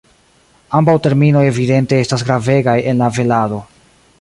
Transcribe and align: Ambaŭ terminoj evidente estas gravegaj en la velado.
Ambaŭ 0.77 0.95
terminoj 1.07 1.43
evidente 1.49 1.99
estas 2.05 2.25
gravegaj 2.31 2.77
en 2.93 3.05
la 3.05 3.11
velado. 3.19 3.61